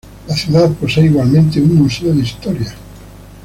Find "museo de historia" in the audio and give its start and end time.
1.75-2.73